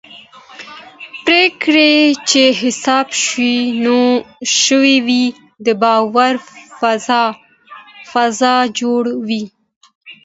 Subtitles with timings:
[1.25, 1.95] پرېکړې
[2.29, 3.07] چې حساب
[4.59, 5.25] شوي وي
[5.65, 6.33] د باور
[8.11, 9.43] فضا جوړوي